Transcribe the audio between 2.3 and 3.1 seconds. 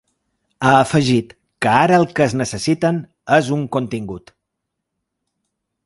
necessiten